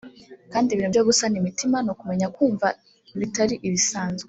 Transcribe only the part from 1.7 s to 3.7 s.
ni ukumenya kumva bitari